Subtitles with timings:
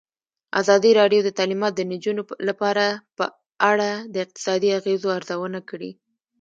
[0.61, 2.85] ازادي راډیو د تعلیمات د نجونو لپاره
[3.17, 3.25] په
[3.71, 5.91] اړه د اقتصادي اغېزو ارزونه کړې.